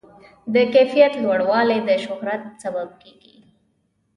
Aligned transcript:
د 0.53 0.55
کیفیت 0.73 1.13
لوړوالی 1.23 1.79
د 1.87 1.89
شهرت 2.05 2.43
سبب 2.63 2.89
کېږي. 3.01 3.37